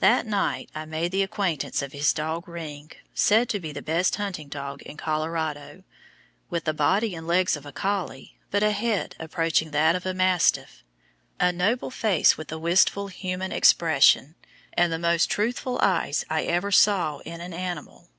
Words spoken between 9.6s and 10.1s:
that of